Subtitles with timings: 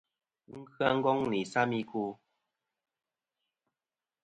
[0.51, 2.05] Ghɨ kya Ngong nɨ isam i kwo.